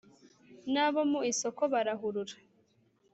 n'abo 0.73 1.01
mu 1.11 1.19
isoko 1.31 1.61
barahurura 1.73 2.35